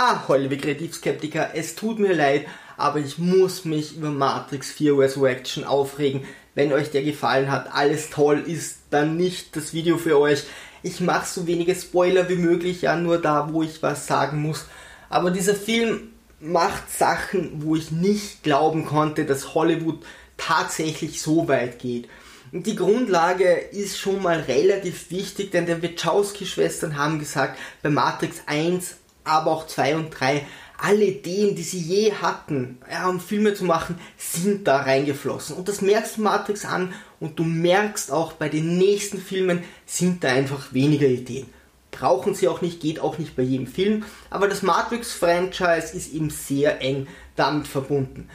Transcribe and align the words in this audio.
Ah, 0.00 0.28
Holly, 0.28 0.56
Kreativskeptiker, 0.56 1.50
es 1.54 1.74
tut 1.74 1.98
mir 1.98 2.14
leid, 2.14 2.46
aber 2.76 3.00
ich 3.00 3.18
muss 3.18 3.64
mich 3.64 3.96
über 3.96 4.10
Matrix 4.10 4.70
4 4.70 4.96
Resurrection 4.96 5.64
aufregen. 5.64 6.22
Wenn 6.54 6.72
euch 6.72 6.92
der 6.92 7.02
gefallen 7.02 7.50
hat, 7.50 7.74
alles 7.74 8.08
toll, 8.08 8.44
ist 8.46 8.78
dann 8.90 9.16
nicht 9.16 9.56
das 9.56 9.74
Video 9.74 9.98
für 9.98 10.20
euch. 10.20 10.44
Ich 10.84 11.00
mache 11.00 11.26
so 11.26 11.48
wenige 11.48 11.74
Spoiler 11.74 12.28
wie 12.28 12.36
möglich, 12.36 12.82
ja, 12.82 12.94
nur 12.94 13.20
da, 13.20 13.52
wo 13.52 13.64
ich 13.64 13.82
was 13.82 14.06
sagen 14.06 14.40
muss. 14.40 14.66
Aber 15.08 15.32
dieser 15.32 15.56
Film 15.56 16.10
macht 16.38 16.96
Sachen, 16.96 17.64
wo 17.64 17.74
ich 17.74 17.90
nicht 17.90 18.44
glauben 18.44 18.86
konnte, 18.86 19.24
dass 19.24 19.52
Hollywood 19.54 20.06
tatsächlich 20.36 21.20
so 21.20 21.48
weit 21.48 21.80
geht. 21.80 22.08
Und 22.52 22.68
die 22.68 22.76
Grundlage 22.76 23.50
ist 23.52 23.98
schon 23.98 24.22
mal 24.22 24.38
relativ 24.42 25.10
wichtig, 25.10 25.50
denn 25.50 25.66
die 25.66 25.82
Wachowski-Schwestern 25.82 26.96
haben 26.96 27.18
gesagt, 27.18 27.58
bei 27.82 27.90
Matrix 27.90 28.42
1, 28.46 28.94
aber 29.28 29.52
auch 29.52 29.66
2 29.66 29.96
und 29.96 30.10
3, 30.10 30.44
alle 30.80 31.04
Ideen, 31.04 31.56
die 31.56 31.62
sie 31.62 31.80
je 31.80 32.12
hatten, 32.12 32.78
ja, 32.90 33.08
um 33.08 33.20
Filme 33.20 33.54
zu 33.54 33.64
machen, 33.64 33.98
sind 34.16 34.68
da 34.68 34.78
reingeflossen. 34.82 35.56
Und 35.56 35.68
das 35.68 35.80
merkst 35.80 36.16
du 36.16 36.22
Matrix 36.22 36.64
an 36.64 36.94
und 37.18 37.38
du 37.38 37.44
merkst 37.44 38.12
auch 38.12 38.32
bei 38.32 38.48
den 38.48 38.78
nächsten 38.78 39.18
Filmen 39.18 39.64
sind 39.86 40.22
da 40.22 40.28
einfach 40.28 40.72
weniger 40.72 41.08
Ideen. 41.08 41.46
Brauchen 41.90 42.34
sie 42.34 42.46
auch 42.46 42.60
nicht, 42.60 42.80
geht 42.80 43.00
auch 43.00 43.18
nicht 43.18 43.34
bei 43.34 43.42
jedem 43.42 43.66
Film, 43.66 44.04
aber 44.30 44.46
das 44.46 44.62
Matrix-Franchise 44.62 45.96
ist 45.96 46.12
eben 46.12 46.30
sehr 46.30 46.80
eng 46.80 47.08
damit 47.34 47.66
verbunden. 47.66 48.28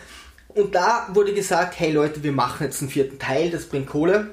Und 0.50 0.76
da 0.76 1.08
wurde 1.14 1.34
gesagt, 1.34 1.80
hey 1.80 1.92
Leute, 1.92 2.24
wir 2.24 2.32
machen 2.34 2.64
jetzt 2.64 2.82
einen 2.82 2.92
vierten 2.92 3.20
Teil, 3.20 3.50
das 3.52 3.66
bringt 3.66 3.88
Kohle. 3.88 4.32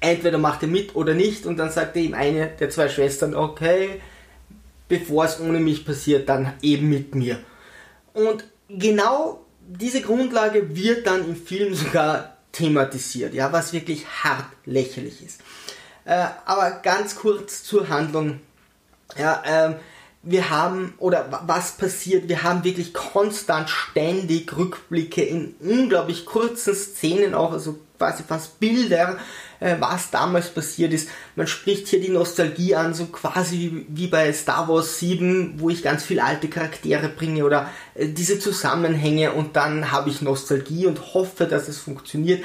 Entweder 0.00 0.38
macht 0.38 0.62
ihr 0.62 0.68
mit 0.68 0.94
oder 0.94 1.14
nicht. 1.14 1.46
Und 1.46 1.56
dann 1.56 1.70
sagte 1.70 1.98
ihm 1.98 2.14
eine 2.14 2.48
der 2.48 2.70
zwei 2.70 2.88
Schwestern, 2.88 3.34
okay, 3.34 4.00
bevor 4.98 5.24
es 5.24 5.40
ohne 5.40 5.58
mich 5.58 5.84
passiert, 5.84 6.28
dann 6.28 6.52
eben 6.62 6.88
mit 6.88 7.14
mir. 7.14 7.40
Und 8.12 8.44
genau 8.68 9.44
diese 9.66 10.00
Grundlage 10.02 10.76
wird 10.76 11.06
dann 11.06 11.24
im 11.24 11.36
Film 11.36 11.74
sogar 11.74 12.36
thematisiert, 12.52 13.34
ja, 13.34 13.52
was 13.52 13.72
wirklich 13.72 14.06
hart 14.06 14.46
lächerlich 14.64 15.24
ist. 15.24 15.40
Äh, 16.04 16.26
aber 16.44 16.70
ganz 16.82 17.16
kurz 17.16 17.64
zur 17.64 17.88
Handlung. 17.88 18.40
Ja, 19.18 19.42
ähm, 19.44 19.74
wir 20.22 20.50
haben, 20.50 20.94
oder 20.98 21.42
was 21.46 21.72
passiert, 21.72 22.28
wir 22.28 22.42
haben 22.42 22.64
wirklich 22.64 22.94
konstant 22.94 23.68
ständig 23.68 24.56
Rückblicke 24.56 25.22
in 25.22 25.54
unglaublich 25.60 26.24
kurzen 26.24 26.74
Szenen 26.74 27.34
auch, 27.34 27.52
also 27.52 27.78
quasi 27.98 28.22
fast 28.22 28.60
Bilder, 28.60 29.18
äh, 29.64 29.76
was 29.80 30.10
damals 30.10 30.50
passiert 30.50 30.92
ist. 30.92 31.08
Man 31.36 31.46
spricht 31.46 31.88
hier 31.88 32.00
die 32.00 32.10
Nostalgie 32.10 32.74
an, 32.74 32.92
so 32.92 33.06
quasi 33.06 33.86
wie 33.88 34.08
bei 34.08 34.30
Star 34.32 34.68
Wars 34.68 34.98
7, 34.98 35.54
wo 35.56 35.70
ich 35.70 35.82
ganz 35.82 36.04
viele 36.04 36.22
alte 36.22 36.48
Charaktere 36.48 37.08
bringe 37.08 37.44
oder 37.44 37.70
äh, 37.94 38.08
diese 38.08 38.38
Zusammenhänge 38.38 39.32
und 39.32 39.56
dann 39.56 39.90
habe 39.90 40.10
ich 40.10 40.20
Nostalgie 40.20 40.86
und 40.86 41.14
hoffe, 41.14 41.46
dass 41.46 41.68
es 41.68 41.78
funktioniert. 41.78 42.44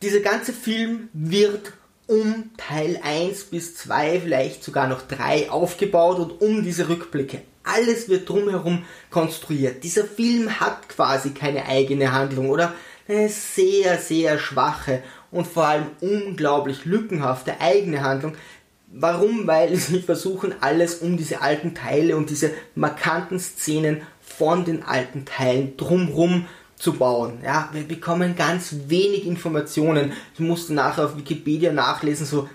Dieser 0.00 0.20
ganze 0.20 0.54
Film 0.54 1.10
wird 1.12 1.72
um 2.06 2.50
Teil 2.56 2.98
1 3.02 3.44
bis 3.44 3.76
2, 3.76 4.20
vielleicht 4.20 4.64
sogar 4.64 4.88
noch 4.88 5.02
3 5.02 5.50
aufgebaut 5.50 6.18
und 6.18 6.40
um 6.40 6.64
diese 6.64 6.88
Rückblicke. 6.88 7.42
Alles 7.62 8.08
wird 8.08 8.26
drumherum 8.26 8.84
konstruiert. 9.10 9.84
Dieser 9.84 10.04
Film 10.06 10.60
hat 10.60 10.88
quasi 10.88 11.30
keine 11.30 11.66
eigene 11.66 12.10
Handlung 12.10 12.48
oder 12.48 12.72
eine 13.06 13.28
sehr, 13.28 13.98
sehr 13.98 14.38
schwache 14.38 15.02
und 15.30 15.46
vor 15.46 15.66
allem 15.66 15.86
unglaublich 16.00 16.84
lückenhafte 16.84 17.60
eigene 17.60 18.02
Handlung. 18.02 18.34
Warum? 18.92 19.46
Weil 19.46 19.76
sie 19.76 20.00
versuchen, 20.00 20.54
alles 20.60 20.96
um 20.96 21.16
diese 21.16 21.42
alten 21.42 21.74
Teile 21.74 22.16
und 22.16 22.30
diese 22.30 22.50
markanten 22.74 23.38
Szenen 23.38 24.02
von 24.20 24.64
den 24.64 24.82
alten 24.82 25.24
Teilen 25.24 25.76
drumherum 25.76 26.46
zu 26.76 26.94
bauen. 26.94 27.38
Ja, 27.44 27.68
wir 27.72 27.86
bekommen 27.86 28.34
ganz 28.36 28.74
wenig 28.88 29.26
Informationen. 29.26 30.12
Ich 30.34 30.40
musste 30.40 30.72
nachher 30.74 31.04
auf 31.04 31.16
Wikipedia 31.16 31.72
nachlesen, 31.72 32.26
so 32.26 32.48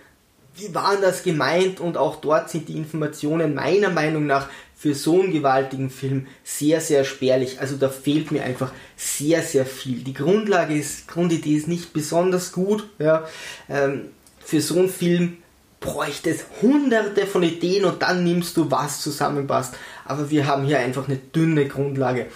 wie 0.58 0.74
war 0.74 0.98
das 0.98 1.24
gemeint 1.24 1.80
und 1.80 1.98
auch 1.98 2.18
dort 2.18 2.50
sind 2.50 2.70
die 2.70 2.78
Informationen 2.78 3.56
meiner 3.56 3.90
Meinung 3.90 4.26
nach 4.26 4.50
für 4.76 4.94
so 4.94 5.22
einen 5.22 5.32
gewaltigen 5.32 5.90
Film 5.90 6.28
sehr, 6.44 6.82
sehr 6.82 7.06
spärlich. 7.06 7.60
Also 7.60 7.76
da 7.76 7.90
fehlt 7.90 8.32
mir 8.32 8.44
einfach 8.44 8.72
sehr, 8.96 9.42
sehr 9.42 9.66
viel. 9.66 10.04
Die 10.04 10.14
Grundlage 10.14 10.76
ist, 10.76 11.08
Grundidee 11.08 11.56
ist 11.56 11.68
nicht 11.68 11.94
besonders 11.94 12.52
gut. 12.52 12.88
Ja. 13.00 13.28
Ähm, 13.70 14.10
für 14.44 14.62
so 14.62 14.78
einen 14.78 14.90
Film 14.90 15.38
bräuchte 15.80 16.30
es 16.30 16.46
hunderte 16.62 17.26
von 17.26 17.44
Ideen 17.44 17.86
und 17.86 18.02
dann 18.02 18.24
nimmst 18.24 18.58
du 18.58 18.70
was 18.70 19.02
zusammenpasst. 19.02 19.76
Aber 20.06 20.30
wir 20.30 20.46
haben 20.46 20.66
hier 20.66 20.80
einfach 20.80 21.08
eine 21.08 21.18
dünne 21.18 21.68
Grundlage. 21.68 22.28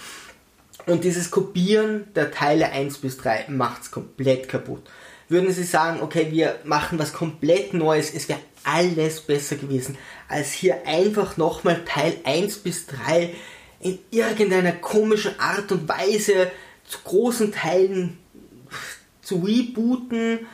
Und 0.86 1.04
dieses 1.04 1.30
Kopieren 1.30 2.08
der 2.14 2.30
Teile 2.30 2.70
1 2.72 2.98
bis 2.98 3.18
3 3.18 3.46
macht 3.48 3.82
es 3.82 3.90
komplett 3.90 4.48
kaputt. 4.48 4.82
Würden 5.30 5.50
Sie 5.52 5.64
sagen, 5.64 6.02
okay, 6.02 6.28
wir 6.30 6.56
machen 6.64 6.98
was 6.98 7.14
komplett 7.14 7.72
Neues, 7.72 8.12
es 8.12 8.28
wäre 8.28 8.40
alles 8.64 9.22
besser 9.22 9.56
gewesen, 9.56 9.96
als 10.28 10.52
hier 10.52 10.86
einfach 10.86 11.38
nochmal 11.38 11.82
Teil 11.86 12.16
1 12.24 12.58
bis 12.58 12.86
3 12.86 13.34
in 13.80 13.98
irgendeiner 14.10 14.72
komischen 14.72 15.40
Art 15.40 15.72
und 15.72 15.88
Weise 15.88 16.50
zu 16.84 16.98
großen 17.04 17.52
Teilen 17.52 18.18
zu 19.22 19.36
rebooten, 19.36 20.46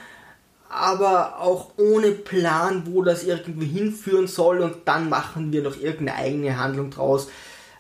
aber 0.69 1.41
auch 1.41 1.73
ohne 1.77 2.13
Plan, 2.13 2.85
wo 2.87 3.03
das 3.03 3.25
irgendwie 3.25 3.67
hinführen 3.67 4.29
soll 4.29 4.61
und 4.61 4.77
dann 4.85 5.09
machen 5.09 5.53
wir 5.53 5.63
noch 5.63 5.77
irgendeine 5.77 6.15
eigene 6.15 6.59
Handlung 6.59 6.91
draus 6.91 7.27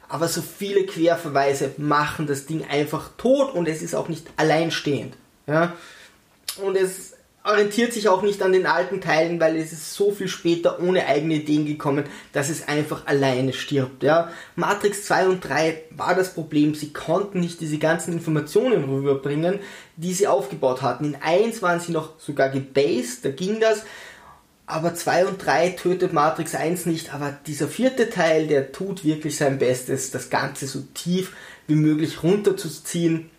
aber 0.08 0.28
so 0.28 0.42
viele 0.42 0.86
Querverweise 0.86 1.74
machen 1.78 2.26
das 2.26 2.46
Ding 2.46 2.64
einfach 2.68 3.10
tot 3.16 3.54
und 3.54 3.68
es 3.68 3.82
ist 3.82 3.94
auch 3.94 4.08
nicht 4.08 4.26
alleinstehend. 4.36 5.16
Ja? 5.46 5.74
Und 6.58 6.76
es 6.76 7.14
orientiert 7.46 7.92
sich 7.92 8.08
auch 8.08 8.22
nicht 8.22 8.42
an 8.42 8.52
den 8.52 8.66
alten 8.66 9.00
Teilen, 9.00 9.38
weil 9.38 9.56
es 9.56 9.72
ist 9.72 9.94
so 9.94 10.10
viel 10.10 10.28
später 10.28 10.80
ohne 10.80 11.06
eigene 11.06 11.34
Ideen 11.34 11.64
gekommen, 11.64 12.04
dass 12.32 12.48
es 12.48 12.66
einfach 12.66 13.06
alleine 13.06 13.52
stirbt. 13.52 14.02
Ja? 14.02 14.32
Matrix 14.56 15.04
2 15.04 15.28
und 15.28 15.40
3 15.48 15.84
war 15.90 16.14
das 16.14 16.34
Problem, 16.34 16.74
sie 16.74 16.92
konnten 16.92 17.40
nicht 17.40 17.60
diese 17.60 17.78
ganzen 17.78 18.12
Informationen 18.12 18.84
rüberbringen, 18.84 19.60
die 19.96 20.12
sie 20.12 20.26
aufgebaut 20.26 20.82
hatten. 20.82 21.04
In 21.04 21.16
1 21.16 21.62
waren 21.62 21.80
sie 21.80 21.92
noch 21.92 22.18
sogar 22.18 22.48
gebased, 22.48 23.24
da 23.24 23.30
ging 23.30 23.60
das, 23.60 23.84
aber 24.66 24.94
2 24.94 25.26
und 25.26 25.46
3 25.46 25.70
tötet 25.70 26.12
Matrix 26.12 26.56
1 26.56 26.86
nicht, 26.86 27.14
aber 27.14 27.38
dieser 27.46 27.68
vierte 27.68 28.10
Teil, 28.10 28.48
der 28.48 28.72
tut 28.72 29.04
wirklich 29.04 29.36
sein 29.36 29.58
Bestes, 29.58 30.10
das 30.10 30.30
Ganze 30.30 30.66
so 30.66 30.82
tief 30.94 31.32
wie 31.68 31.76
möglich 31.76 32.24
runterzuziehen. 32.24 33.30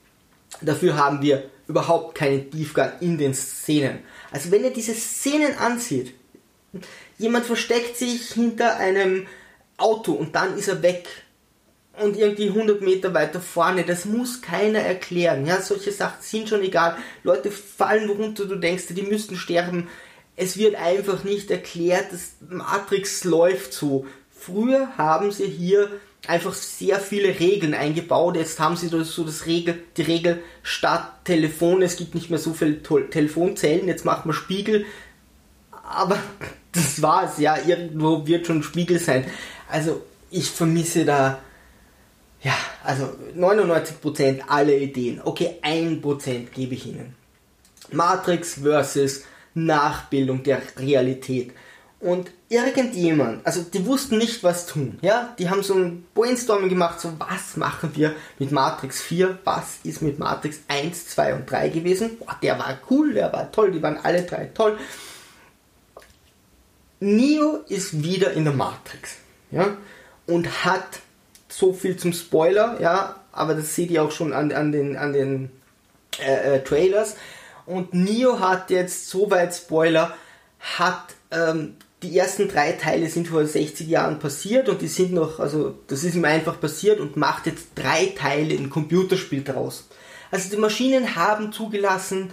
Dafür 0.61 0.95
haben 0.95 1.21
wir 1.21 1.49
überhaupt 1.67 2.15
keinen 2.15 2.49
Tiefgang 2.49 2.93
in 3.01 3.17
den 3.17 3.33
Szenen. 3.33 3.99
Also 4.31 4.51
wenn 4.51 4.63
ihr 4.63 4.71
diese 4.71 4.93
Szenen 4.93 5.57
ansieht, 5.57 6.13
jemand 7.17 7.45
versteckt 7.45 7.97
sich 7.97 8.31
hinter 8.33 8.77
einem 8.77 9.27
Auto 9.77 10.13
und 10.13 10.35
dann 10.35 10.57
ist 10.57 10.67
er 10.67 10.81
weg 10.81 11.07
und 12.01 12.17
irgendwie 12.17 12.49
100 12.49 12.81
Meter 12.81 13.13
weiter 13.13 13.41
vorne, 13.41 13.83
das 13.83 14.05
muss 14.05 14.41
keiner 14.41 14.79
erklären. 14.79 15.45
Ja, 15.45 15.61
solche 15.61 15.91
Sachen 15.91 16.21
sind 16.21 16.49
schon 16.49 16.61
egal. 16.61 16.97
Leute 17.23 17.51
fallen 17.51 18.09
runter, 18.09 18.45
du 18.45 18.55
denkst, 18.55 18.85
die 18.89 19.01
müssten 19.01 19.35
sterben 19.35 19.87
es 20.37 20.55
wird 20.55 20.75
einfach 20.75 21.23
nicht 21.23 21.51
erklärt, 21.51 22.13
dass 22.13 22.35
Matrix 22.47 23.23
läuft 23.23 23.73
so. 23.73 24.05
Früher 24.29 24.95
haben 24.95 25.31
sie 25.31 25.47
hier 25.47 25.89
einfach 26.25 26.53
sehr 26.53 26.99
viele 26.99 27.39
Regeln 27.39 27.73
eingebaut. 27.73 28.35
Jetzt 28.35 28.59
haben 28.59 28.75
sie 28.75 28.87
so 28.87 29.23
das 29.23 29.45
Regel, 29.45 29.79
die 29.97 30.01
Regel 30.01 30.41
statt 30.63 31.25
Telefon, 31.25 31.81
es 31.81 31.97
gibt 31.97 32.15
nicht 32.15 32.29
mehr 32.29 32.39
so 32.39 32.53
viele 32.53 32.81
Telefonzellen, 32.81 33.87
jetzt 33.87 34.05
machen 34.05 34.29
wir 34.29 34.33
Spiegel. 34.33 34.85
Aber 35.71 36.17
das 36.71 37.01
war's, 37.01 37.39
ja, 37.39 37.57
irgendwo 37.65 38.25
wird 38.25 38.47
schon 38.47 38.63
Spiegel 38.63 38.99
sein. 38.99 39.25
Also 39.69 40.01
ich 40.31 40.49
vermisse 40.49 41.05
da, 41.05 41.39
ja, 42.41 42.55
also 42.83 43.09
99% 43.37 44.41
alle 44.47 44.77
Ideen. 44.77 45.21
Okay, 45.23 45.55
1% 45.61 46.49
gebe 46.53 46.75
ich 46.75 46.85
ihnen. 46.85 47.15
Matrix 47.91 48.55
versus 48.55 49.23
Nachbildung 49.53 50.43
der 50.43 50.61
Realität. 50.77 51.51
Und 51.99 52.29
irgendjemand, 52.47 53.43
also 53.45 53.63
die 53.63 53.83
wussten 53.87 54.19
nicht, 54.19 54.43
was 54.43 54.67
tun, 54.67 54.99
ja, 55.01 55.33
die 55.39 55.49
haben 55.49 55.63
so 55.63 55.73
ein 55.73 56.05
Brainstorming 56.13 56.69
gemacht, 56.69 56.99
so 56.99 57.11
was 57.17 57.57
machen 57.57 57.91
wir 57.95 58.15
mit 58.37 58.51
Matrix 58.51 59.01
4, 59.01 59.39
was 59.43 59.79
ist 59.83 60.03
mit 60.03 60.19
Matrix 60.19 60.59
1, 60.67 61.07
2 61.09 61.33
und 61.33 61.49
3 61.49 61.69
gewesen, 61.69 62.19
Boah, 62.19 62.37
der 62.43 62.59
war 62.59 62.77
cool, 62.91 63.15
der 63.15 63.33
war 63.33 63.51
toll, 63.51 63.71
die 63.71 63.81
waren 63.81 63.97
alle 63.97 64.21
drei 64.21 64.45
toll. 64.53 64.77
Neo 66.99 67.63
ist 67.67 68.03
wieder 68.03 68.31
in 68.33 68.43
der 68.43 68.53
Matrix, 68.53 69.15
ja, 69.49 69.75
und 70.27 70.65
hat 70.65 70.99
so 71.49 71.73
viel 71.73 71.97
zum 71.97 72.13
Spoiler, 72.13 72.79
ja, 72.79 73.15
aber 73.31 73.55
das 73.55 73.73
seht 73.73 73.89
ihr 73.89 74.03
auch 74.03 74.11
schon 74.11 74.33
an, 74.33 74.51
an 74.51 74.71
den, 74.71 74.97
an 74.97 75.13
den 75.13 75.49
äh, 76.19 76.57
äh, 76.57 76.63
Trailers, 76.63 77.15
und 77.65 77.95
Neo 77.95 78.39
hat 78.39 78.69
jetzt, 78.69 79.09
soweit 79.09 79.55
Spoiler, 79.55 80.15
hat 80.59 81.15
ähm, 81.31 81.75
die 82.03 82.17
ersten 82.17 82.47
drei 82.47 82.73
Teile 82.73 83.09
sind 83.09 83.27
vor 83.27 83.45
60 83.45 83.87
Jahren 83.87 84.19
passiert 84.19 84.69
und 84.69 84.81
die 84.81 84.87
sind 84.87 85.13
noch, 85.13 85.39
also 85.39 85.75
das 85.87 86.03
ist 86.03 86.15
ihm 86.15 86.25
einfach 86.25 86.59
passiert 86.59 86.99
und 86.99 87.17
macht 87.17 87.47
jetzt 87.47 87.69
drei 87.75 88.13
Teile 88.15 88.55
ein 88.55 88.69
Computerspiel 88.69 89.41
daraus. 89.41 89.87
Also 90.29 90.49
die 90.49 90.57
Maschinen 90.57 91.15
haben 91.15 91.51
zugelassen, 91.51 92.29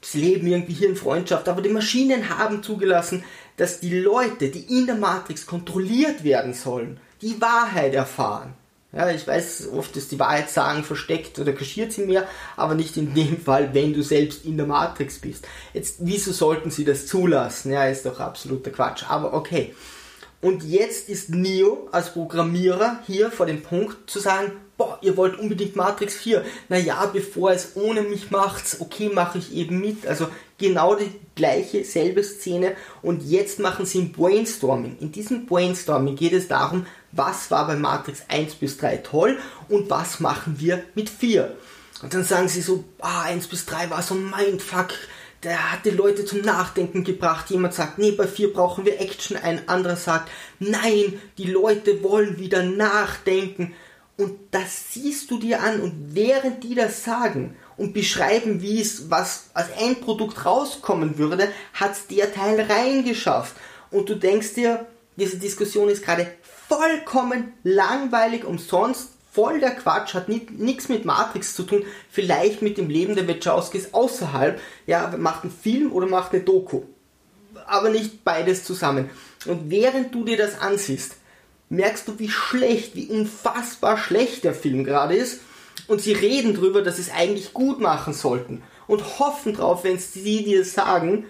sie 0.00 0.20
leben 0.20 0.46
irgendwie 0.46 0.72
hier 0.72 0.88
in 0.88 0.96
Freundschaft, 0.96 1.48
aber 1.48 1.62
die 1.62 1.68
Maschinen 1.68 2.36
haben 2.36 2.62
zugelassen, 2.62 3.24
dass 3.56 3.78
die 3.78 3.96
Leute, 4.00 4.48
die 4.48 4.78
in 4.78 4.86
der 4.86 4.96
Matrix 4.96 5.46
kontrolliert 5.46 6.24
werden 6.24 6.54
sollen, 6.54 6.98
die 7.22 7.40
Wahrheit 7.40 7.94
erfahren. 7.94 8.54
Ja, 8.94 9.10
ich 9.10 9.26
weiß, 9.26 9.70
oft 9.72 9.96
ist 9.96 10.12
die 10.12 10.18
Wahrheit 10.20 10.50
sagen 10.50 10.84
versteckt 10.84 11.38
oder 11.38 11.52
kaschiert 11.52 11.92
sie 11.92 12.06
mehr, 12.06 12.28
aber 12.56 12.74
nicht 12.74 12.96
in 12.96 13.12
dem 13.12 13.40
Fall, 13.40 13.74
wenn 13.74 13.92
du 13.92 14.02
selbst 14.02 14.44
in 14.44 14.56
der 14.56 14.66
Matrix 14.66 15.18
bist. 15.18 15.46
Jetzt, 15.72 15.96
wieso 15.98 16.32
sollten 16.32 16.70
sie 16.70 16.84
das 16.84 17.06
zulassen? 17.06 17.72
Ja, 17.72 17.86
ist 17.86 18.06
doch 18.06 18.20
absoluter 18.20 18.70
Quatsch. 18.70 19.04
Aber 19.08 19.32
okay. 19.32 19.74
Und 20.40 20.62
jetzt 20.62 21.08
ist 21.08 21.30
Neo 21.30 21.88
als 21.90 22.12
Programmierer 22.12 23.00
hier 23.06 23.30
vor 23.30 23.46
dem 23.46 23.62
Punkt 23.62 24.10
zu 24.10 24.20
sagen, 24.20 24.52
boah, 24.76 24.98
ihr 25.00 25.16
wollt 25.16 25.38
unbedingt 25.38 25.74
Matrix 25.74 26.16
4. 26.16 26.44
Naja, 26.68 27.06
bevor 27.12 27.52
es 27.52 27.76
ohne 27.76 28.02
mich 28.02 28.30
macht, 28.30 28.76
okay, 28.80 29.08
mache 29.08 29.38
ich 29.38 29.54
eben 29.54 29.80
mit. 29.80 30.06
Also 30.06 30.28
genau 30.58 30.96
die 30.96 31.10
gleiche, 31.34 31.84
selbe 31.84 32.22
Szene. 32.22 32.72
Und 33.00 33.22
jetzt 33.22 33.58
machen 33.58 33.86
sie 33.86 34.00
ein 34.00 34.12
Brainstorming. 34.12 34.98
In 35.00 35.12
diesem 35.12 35.46
Brainstorming 35.46 36.16
geht 36.16 36.34
es 36.34 36.46
darum, 36.46 36.86
was 37.16 37.50
war 37.50 37.66
bei 37.66 37.76
Matrix 37.76 38.22
1 38.28 38.56
bis 38.56 38.76
3 38.78 38.98
toll 38.98 39.38
und 39.68 39.90
was 39.90 40.20
machen 40.20 40.56
wir 40.58 40.82
mit 40.94 41.10
4. 41.10 41.56
Und 42.02 42.12
dann 42.12 42.24
sagen 42.24 42.48
sie 42.48 42.60
so, 42.60 42.84
ah, 43.00 43.22
1 43.22 43.46
bis 43.46 43.66
3 43.66 43.90
war 43.90 44.02
so 44.02 44.14
Mindfuck, 44.14 44.90
der 45.44 45.72
hat 45.72 45.84
die 45.84 45.90
Leute 45.90 46.24
zum 46.24 46.40
Nachdenken 46.40 47.04
gebracht. 47.04 47.50
Jemand 47.50 47.74
sagt, 47.74 47.98
nee, 47.98 48.12
bei 48.12 48.26
4 48.26 48.52
brauchen 48.52 48.84
wir 48.84 49.00
Action. 49.00 49.36
Ein 49.36 49.68
anderer 49.68 49.96
sagt, 49.96 50.30
nein, 50.58 51.20
die 51.38 51.50
Leute 51.50 52.02
wollen 52.02 52.38
wieder 52.38 52.62
nachdenken. 52.62 53.74
Und 54.16 54.38
das 54.52 54.92
siehst 54.92 55.30
du 55.30 55.38
dir 55.38 55.62
an 55.62 55.80
und 55.80 56.14
während 56.14 56.62
die 56.62 56.74
das 56.74 57.04
sagen 57.04 57.56
und 57.76 57.92
beschreiben, 57.92 58.62
wie 58.62 58.80
es 58.80 59.10
was 59.10 59.46
als 59.54 59.70
Endprodukt 59.70 60.46
rauskommen 60.46 61.18
würde, 61.18 61.48
hat 61.72 62.10
der 62.10 62.32
Teil 62.32 62.60
reingeschafft. 62.60 63.56
Und 63.90 64.08
du 64.08 64.14
denkst 64.14 64.54
dir, 64.54 64.86
diese 65.16 65.38
Diskussion 65.38 65.88
ist 65.88 66.04
gerade 66.04 66.28
vollkommen 66.68 67.52
langweilig, 67.62 68.44
umsonst, 68.44 69.10
voll 69.32 69.60
der 69.60 69.72
Quatsch, 69.72 70.14
hat 70.14 70.28
nichts 70.28 70.88
mit 70.88 71.04
Matrix 71.04 71.54
zu 71.54 71.64
tun, 71.64 71.84
vielleicht 72.10 72.62
mit 72.62 72.78
dem 72.78 72.88
Leben 72.88 73.16
der 73.16 73.26
Wachowskis 73.28 73.92
außerhalb, 73.92 74.60
ja, 74.86 75.12
macht 75.18 75.42
einen 75.42 75.52
Film 75.52 75.92
oder 75.92 76.06
macht 76.06 76.32
eine 76.32 76.42
Doku. 76.42 76.82
Aber 77.66 77.90
nicht 77.90 78.24
beides 78.24 78.64
zusammen. 78.64 79.10
Und 79.46 79.70
während 79.70 80.14
du 80.14 80.24
dir 80.24 80.36
das 80.36 80.60
ansiehst, 80.60 81.16
merkst 81.68 82.06
du, 82.06 82.18
wie 82.18 82.28
schlecht, 82.28 82.94
wie 82.94 83.06
unfassbar 83.06 83.98
schlecht 83.98 84.44
der 84.44 84.54
Film 84.54 84.84
gerade 84.84 85.16
ist. 85.16 85.40
Und 85.88 86.00
sie 86.00 86.12
reden 86.12 86.54
drüber, 86.54 86.82
dass 86.82 86.96
sie 86.96 87.02
es 87.02 87.12
eigentlich 87.12 87.52
gut 87.52 87.80
machen 87.80 88.12
sollten. 88.12 88.62
Und 88.86 89.18
hoffen 89.18 89.54
drauf, 89.54 89.82
wenn 89.82 89.98
sie 89.98 90.44
dir 90.44 90.64
sagen, 90.64 91.24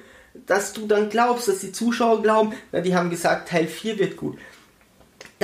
dass 0.46 0.72
du 0.72 0.86
dann 0.86 1.08
glaubst, 1.08 1.48
dass 1.48 1.60
die 1.60 1.72
Zuschauer 1.72 2.20
glauben, 2.22 2.52
na, 2.72 2.80
die 2.80 2.94
haben 2.94 3.10
gesagt, 3.10 3.48
Teil 3.48 3.68
4 3.68 3.98
wird 3.98 4.16
gut 4.16 4.36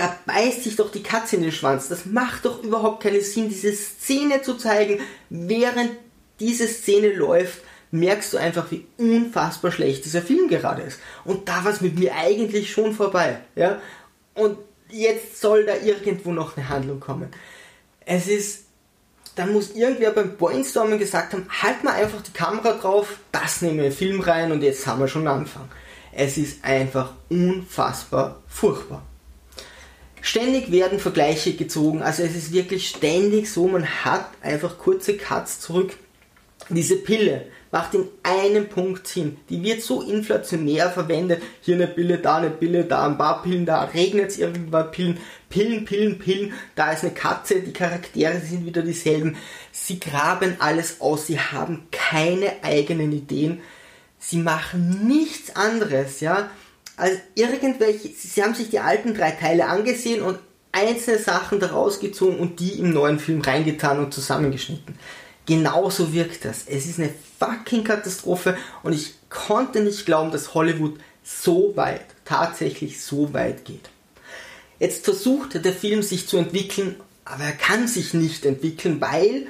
da 0.01 0.17
beißt 0.25 0.65
sich 0.65 0.77
doch 0.77 0.91
die 0.91 1.03
Katze 1.03 1.37
in 1.37 1.43
den 1.43 1.53
Schwanz. 1.53 1.89
Das 1.89 2.07
macht 2.07 2.47
doch 2.47 2.63
überhaupt 2.63 3.03
keinen 3.03 3.21
Sinn, 3.21 3.51
diese 3.51 3.73
Szene 3.75 4.41
zu 4.41 4.55
zeigen. 4.55 5.01
Während 5.29 5.91
diese 6.39 6.67
Szene 6.67 7.13
läuft, 7.13 7.61
merkst 7.91 8.33
du 8.33 8.39
einfach, 8.39 8.71
wie 8.71 8.87
unfassbar 8.97 9.71
schlecht 9.71 10.07
dieser 10.07 10.23
Film 10.23 10.49
gerade 10.49 10.81
ist. 10.81 11.01
Und 11.27 11.51
da 11.51 11.65
war 11.65 11.73
es 11.73 11.83
mit 11.83 11.99
mir 11.99 12.15
eigentlich 12.15 12.73
schon 12.73 12.95
vorbei. 12.95 13.41
Ja? 13.57 13.79
Und 14.33 14.57
jetzt 14.89 15.39
soll 15.39 15.67
da 15.67 15.77
irgendwo 15.77 16.33
noch 16.33 16.57
eine 16.57 16.71
Handlung 16.71 16.99
kommen. 16.99 17.29
Es 18.07 18.27
ist, 18.27 18.65
da 19.35 19.45
muss 19.45 19.73
irgendwer 19.73 20.13
beim 20.13 20.39
Brainstorming 20.39 20.99
gesagt 20.99 21.35
haben, 21.35 21.47
halt 21.63 21.85
mal 21.85 21.93
einfach 21.93 22.23
die 22.23 22.33
Kamera 22.33 22.73
drauf, 22.73 23.19
das 23.33 23.61
nehmen 23.61 23.77
wir 23.77 23.85
in 23.85 23.91
den 23.91 23.99
Film 23.99 24.21
rein 24.21 24.51
und 24.51 24.63
jetzt 24.63 24.87
haben 24.87 25.01
wir 25.01 25.09
schon 25.09 25.29
Anfang. 25.29 25.69
Es 26.11 26.39
ist 26.39 26.65
einfach 26.65 27.13
unfassbar 27.29 28.43
furchtbar. 28.49 29.03
Ständig 30.23 30.71
werden 30.71 30.99
Vergleiche 30.99 31.55
gezogen, 31.55 32.03
also 32.03 32.23
es 32.23 32.37
ist 32.37 32.53
wirklich 32.53 32.89
ständig 32.89 33.51
so, 33.51 33.67
man 33.67 33.87
hat 34.05 34.27
einfach 34.43 34.79
kurze 34.79 35.17
Cuts 35.17 35.61
zurück. 35.61 35.97
Diese 36.69 36.97
Pille 36.97 37.47
macht 37.73 37.95
in 37.95 38.07
einem 38.23 38.69
Punkt 38.69 39.07
Sinn. 39.07 39.39
Die 39.49 39.63
wird 39.63 39.83
so 39.83 40.03
inflationär 40.03 40.91
verwendet. 40.91 41.43
Hier 41.63 41.75
eine 41.75 41.87
Pille, 41.87 42.19
da 42.19 42.37
eine 42.37 42.51
Pille, 42.51 42.85
da 42.85 43.07
ein 43.07 43.19
paar 43.19 43.43
Pillen, 43.43 43.67
da 43.67 43.85
regnet 43.85 44.31
es 44.31 44.39
irgendwann 44.39 44.91
Pillen. 44.91 45.19
Pillen, 45.49 45.85
Pillen, 45.85 46.19
Pillen. 46.19 46.53
Da 46.77 46.93
ist 46.93 47.03
eine 47.03 47.13
Katze, 47.13 47.61
die 47.61 47.73
Charaktere 47.73 48.41
sind 48.41 48.67
wieder 48.67 48.83
dieselben. 48.83 49.37
Sie 49.73 49.99
graben 49.99 50.57
alles 50.61 51.01
aus, 51.01 51.27
sie 51.27 51.41
haben 51.41 51.89
keine 51.91 52.63
eigenen 52.63 53.13
Ideen. 53.13 53.61
Sie 54.19 54.39
machen 54.39 55.09
nichts 55.09 55.57
anderes, 55.57 56.21
ja 56.21 56.51
als 57.01 57.19
irgendwelche, 57.35 58.09
sie 58.09 58.43
haben 58.43 58.55
sich 58.55 58.69
die 58.69 58.79
alten 58.79 59.15
drei 59.15 59.31
Teile 59.31 59.67
angesehen 59.67 60.23
und 60.23 60.39
einzelne 60.71 61.19
Sachen 61.19 61.59
daraus 61.59 61.99
gezogen 61.99 62.39
und 62.39 62.61
die 62.61 62.79
im 62.79 62.93
neuen 62.93 63.19
Film 63.19 63.41
reingetan 63.41 63.99
und 63.99 64.13
zusammengeschnitten. 64.13 64.95
Genauso 65.47 66.13
wirkt 66.13 66.45
das. 66.45 66.65
Es 66.67 66.87
ist 66.87 66.99
eine 66.99 67.13
fucking 67.39 67.85
Katastrophe 67.85 68.57
und 68.83 68.93
ich 68.93 69.15
konnte 69.31 69.81
nicht 69.81 70.05
glauben, 70.05 70.31
dass 70.31 70.55
Hollywood 70.55 71.01
so 71.25 71.73
weit, 71.75 72.05
tatsächlich 72.25 73.03
so 73.03 73.33
weit 73.33 73.65
geht. 73.65 73.89
Jetzt 74.79 75.05
versucht 75.05 75.65
der 75.65 75.73
Film 75.73 76.03
sich 76.03 76.29
zu 76.29 76.37
entwickeln, 76.37 76.97
aber 77.25 77.45
er 77.45 77.53
kann 77.53 77.89
sich 77.89 78.15
nicht 78.15 78.45
entwickeln, 78.45 79.01
weil 79.01 79.47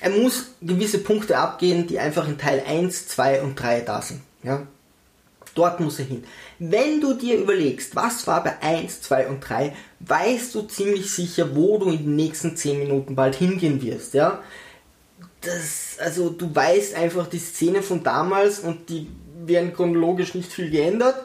er 0.00 0.10
muss 0.10 0.46
gewisse 0.62 0.98
Punkte 0.98 1.38
abgehen, 1.38 1.86
die 1.86 1.98
einfach 1.98 2.26
in 2.26 2.38
Teil 2.38 2.62
1, 2.66 3.08
2 3.08 3.42
und 3.42 3.60
3 3.60 3.80
da 3.82 4.00
sind. 4.00 4.20
Ja? 4.42 4.66
Dort 5.54 5.80
muss 5.80 5.98
er 5.98 6.06
hin. 6.06 6.24
Wenn 6.58 7.00
du 7.00 7.14
dir 7.14 7.38
überlegst, 7.38 7.96
was 7.96 8.26
war 8.26 8.42
bei 8.44 8.60
1, 8.62 9.02
2 9.02 9.28
und 9.28 9.40
3, 9.40 9.74
weißt 10.00 10.54
du 10.54 10.62
ziemlich 10.62 11.10
sicher, 11.10 11.54
wo 11.54 11.78
du 11.78 11.90
in 11.90 11.98
den 11.98 12.16
nächsten 12.16 12.56
10 12.56 12.78
Minuten 12.78 13.14
bald 13.14 13.36
hingehen 13.36 13.82
wirst, 13.82 14.14
ja? 14.14 14.40
Das, 15.40 15.96
also 16.00 16.30
du 16.30 16.54
weißt 16.54 16.94
einfach 16.94 17.28
die 17.28 17.38
Szene 17.38 17.82
von 17.82 18.02
damals 18.02 18.60
und 18.60 18.88
die 18.88 19.08
werden 19.44 19.72
chronologisch 19.72 20.34
nicht 20.34 20.52
viel 20.52 20.70
geändert 20.70 21.16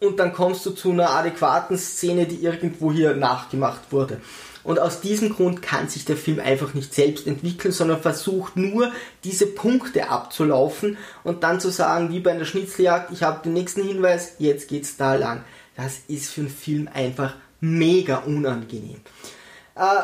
und 0.00 0.18
dann 0.18 0.32
kommst 0.32 0.64
du 0.66 0.70
zu 0.70 0.90
einer 0.90 1.10
adäquaten 1.10 1.78
Szene, 1.78 2.26
die 2.26 2.42
irgendwo 2.42 2.90
hier 2.92 3.14
nachgemacht 3.14 3.92
wurde. 3.92 4.20
Und 4.62 4.78
aus 4.78 5.00
diesem 5.00 5.30
Grund 5.30 5.62
kann 5.62 5.88
sich 5.88 6.04
der 6.04 6.16
Film 6.16 6.38
einfach 6.38 6.74
nicht 6.74 6.94
selbst 6.94 7.26
entwickeln, 7.26 7.72
sondern 7.72 8.00
versucht 8.00 8.56
nur, 8.56 8.92
diese 9.24 9.46
Punkte 9.46 10.10
abzulaufen 10.10 10.98
und 11.24 11.42
dann 11.42 11.60
zu 11.60 11.70
sagen, 11.70 12.10
wie 12.10 12.20
bei 12.20 12.32
einer 12.32 12.44
Schnitzeljagd, 12.44 13.12
ich 13.12 13.22
habe 13.22 13.42
den 13.42 13.54
nächsten 13.54 13.82
Hinweis, 13.82 14.34
jetzt 14.38 14.68
geht's 14.68 14.96
da 14.96 15.14
lang. 15.14 15.44
Das 15.76 16.00
ist 16.08 16.30
für 16.30 16.42
einen 16.42 16.50
Film 16.50 16.88
einfach 16.92 17.34
mega 17.60 18.18
unangenehm. 18.18 19.00
Äh, 19.76 20.02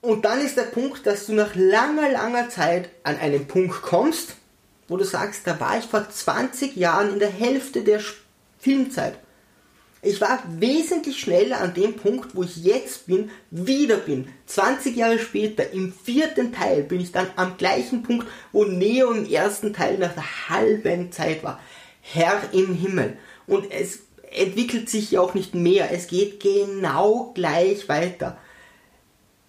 und 0.00 0.24
dann 0.24 0.40
ist 0.40 0.56
der 0.56 0.64
Punkt, 0.64 1.06
dass 1.06 1.26
du 1.26 1.32
nach 1.32 1.54
langer, 1.54 2.10
langer 2.10 2.48
Zeit 2.50 2.90
an 3.04 3.18
einen 3.18 3.46
Punkt 3.46 3.82
kommst, 3.82 4.34
wo 4.88 4.96
du 4.96 5.04
sagst, 5.04 5.46
da 5.46 5.58
war 5.60 5.78
ich 5.78 5.84
vor 5.84 6.08
20 6.08 6.76
Jahren 6.76 7.14
in 7.14 7.18
der 7.18 7.30
Hälfte 7.30 7.82
der 7.82 8.00
Filmzeit. 8.58 9.14
Ich 10.04 10.20
war 10.20 10.42
wesentlich 10.58 11.18
schneller 11.18 11.60
an 11.60 11.72
dem 11.72 11.94
Punkt, 11.94 12.36
wo 12.36 12.42
ich 12.42 12.56
jetzt 12.56 13.06
bin, 13.06 13.30
wieder 13.50 13.96
bin. 13.96 14.28
20 14.46 14.94
Jahre 14.94 15.18
später, 15.18 15.70
im 15.72 15.94
vierten 15.94 16.52
Teil, 16.52 16.82
bin 16.82 17.00
ich 17.00 17.10
dann 17.10 17.28
am 17.36 17.56
gleichen 17.56 18.02
Punkt, 18.02 18.26
wo 18.52 18.64
Neo 18.64 19.12
im 19.12 19.24
ersten 19.24 19.72
Teil 19.72 19.96
nach 19.96 20.12
der 20.12 20.48
halben 20.50 21.10
Zeit 21.10 21.42
war. 21.42 21.58
Herr 22.02 22.42
im 22.52 22.74
Himmel. 22.74 23.16
Und 23.46 23.70
es 23.70 24.00
entwickelt 24.30 24.90
sich 24.90 25.12
ja 25.12 25.20
auch 25.20 25.32
nicht 25.32 25.54
mehr. 25.54 25.90
Es 25.90 26.06
geht 26.06 26.40
genau 26.40 27.32
gleich 27.34 27.88
weiter 27.88 28.36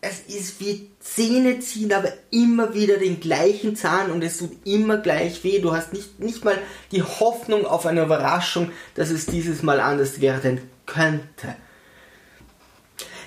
es 0.08 0.20
ist 0.34 0.60
wie 0.60 0.90
Zähne 1.00 1.60
ziehen, 1.60 1.92
aber 1.92 2.10
immer 2.30 2.74
wieder 2.76 2.98
den 2.98 3.20
gleichen 3.20 3.76
Zahn 3.76 4.12
und 4.12 4.24
es 4.24 4.38
tut 4.38 4.52
immer 4.64 4.98
gleich 4.98 5.44
weh. 5.44 5.60
Du 5.60 5.74
hast 5.76 5.94
nicht, 5.94 6.20
nicht 6.20 6.46
mal 6.46 6.58
die 6.92 7.02
Hoffnung 7.02 7.66
auf 7.66 7.86
eine 7.86 8.04
Überraschung, 8.04 8.72
dass 8.94 9.10
es 9.10 9.26
dieses 9.26 9.64
Mal 9.64 9.80
anders 9.80 10.22
werden 10.22 10.62
könnte. 10.86 11.56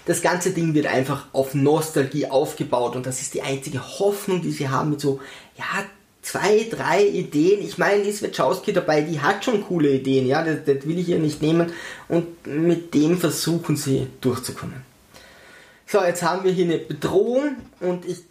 Das 0.07 0.23
ganze 0.23 0.53
Ding 0.53 0.73
wird 0.75 0.87
einfach 0.87 1.27
auf 1.33 1.55
Nostalgie 1.55 2.27
aufgebaut 2.27 2.97
und 2.97 3.07
das 3.07 3.21
ist 3.21 3.35
die 3.35 3.43
einzige 3.43 3.99
Hoffnung, 3.99 4.41
die 4.41 4.53
sie 4.53 4.69
haben 4.69 4.91
mit 4.91 5.01
so, 5.01 5.21
ja, 5.57 5.85
zwei, 6.23 6.67
drei 6.71 7.05
Ideen. 7.07 7.61
Ich 7.61 7.77
meine, 7.77 8.05
ist 8.05 8.23
Wachowski 8.23 8.73
dabei, 8.73 9.03
die 9.03 9.21
hat 9.21 9.45
schon 9.45 9.65
coole 9.65 9.91
Ideen, 9.91 10.27
ja, 10.27 10.45
das, 10.45 10.59
das 10.65 10.87
will 10.87 10.99
ich 10.99 11.09
ihr 11.09 11.19
nicht 11.19 11.43
nehmen 11.43 11.73
und 12.09 12.47
mit 12.47 12.95
dem 12.95 13.19
versuchen 13.19 13.77
sie 13.77 14.07
durchzukommen. 14.21 14.88
So, 15.91 16.03
jetzt 16.03 16.23
haben 16.23 16.45
wir 16.45 16.53
hier 16.53 16.67
eine 16.67 16.77
Bedrohung 16.77 17.57
und 17.81 18.05
ich, 18.05 18.25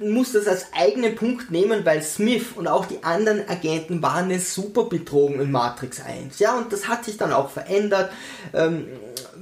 muss 0.00 0.32
das 0.32 0.46
als 0.46 0.66
eigenen 0.72 1.16
Punkt 1.16 1.50
nehmen, 1.50 1.84
weil 1.84 2.00
Smith 2.02 2.46
und 2.54 2.68
auch 2.68 2.86
die 2.86 3.02
anderen 3.02 3.48
Agenten 3.48 4.02
waren 4.02 4.26
eine 4.26 4.38
super 4.38 4.84
Betrogen 4.84 5.40
in 5.40 5.50
Matrix 5.50 6.00
1. 6.00 6.38
Ja, 6.38 6.56
und 6.56 6.72
das 6.72 6.86
hat 6.86 7.04
sich 7.04 7.16
dann 7.16 7.32
auch 7.32 7.50
verändert, 7.50 8.12
ähm, 8.52 8.86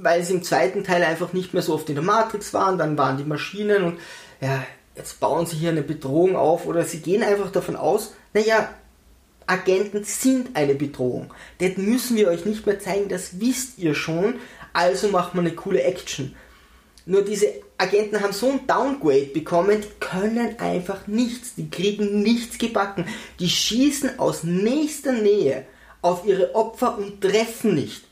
weil 0.01 0.23
sie 0.23 0.33
im 0.33 0.43
zweiten 0.43 0.83
Teil 0.83 1.03
einfach 1.03 1.33
nicht 1.33 1.53
mehr 1.53 1.61
so 1.61 1.75
oft 1.75 1.87
in 1.89 1.95
der 1.95 2.03
Matrix 2.03 2.53
waren, 2.53 2.77
dann 2.77 2.97
waren 2.97 3.17
die 3.17 3.23
Maschinen 3.23 3.83
und 3.83 3.99
ja, 4.41 4.63
jetzt 4.95 5.19
bauen 5.19 5.45
sie 5.45 5.57
hier 5.57 5.69
eine 5.69 5.83
Bedrohung 5.83 6.35
auf 6.35 6.65
oder 6.65 6.83
sie 6.83 6.99
gehen 6.99 7.23
einfach 7.23 7.51
davon 7.51 7.75
aus, 7.75 8.13
naja, 8.33 8.69
Agenten 9.45 10.03
sind 10.03 10.55
eine 10.55 10.73
Bedrohung. 10.73 11.31
Das 11.59 11.77
müssen 11.77 12.15
wir 12.15 12.29
euch 12.29 12.45
nicht 12.45 12.65
mehr 12.65 12.79
zeigen, 12.79 13.09
das 13.09 13.39
wisst 13.39 13.77
ihr 13.77 13.93
schon, 13.93 14.35
also 14.71 15.09
macht 15.09 15.35
man 15.35 15.45
eine 15.45 15.55
coole 15.55 15.83
Action. 15.83 16.35
Nur 17.05 17.23
diese 17.23 17.47
Agenten 17.77 18.21
haben 18.21 18.33
so 18.33 18.49
ein 18.49 18.65
Downgrade 18.65 19.31
bekommen, 19.33 19.81
die 19.81 20.05
können 20.05 20.57
einfach 20.59 21.07
nichts, 21.07 21.55
die 21.55 21.69
kriegen 21.69 22.21
nichts 22.21 22.57
gebacken. 22.57 23.05
Die 23.39 23.49
schießen 23.49 24.19
aus 24.19 24.43
nächster 24.43 25.11
Nähe 25.11 25.65
auf 26.01 26.25
ihre 26.25 26.55
Opfer 26.55 26.97
und 26.97 27.21
treffen 27.21 27.75
nicht. 27.75 28.03